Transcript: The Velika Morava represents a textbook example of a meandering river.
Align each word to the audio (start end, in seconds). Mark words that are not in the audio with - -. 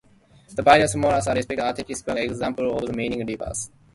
The 0.55 0.63
Velika 0.63 0.97
Morava 0.97 1.27
represents 1.35 1.79
a 1.79 1.83
textbook 1.83 2.17
example 2.17 2.75
of 2.75 2.89
a 2.89 2.91
meandering 2.91 3.27
river. 3.27 3.51